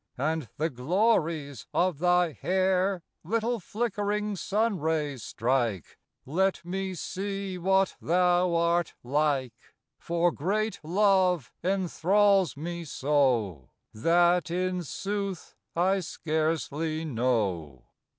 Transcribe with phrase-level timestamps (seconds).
[0.17, 7.97] And the glories of thy hair Little flickering sun: rays strike, Let me see what
[8.01, 9.53] thou art like;
[9.99, 17.83] For great love enthralls me so, That, in sooth, I scarcely know.